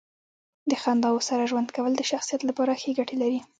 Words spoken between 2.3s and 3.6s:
لپاره ښې ګټې لري.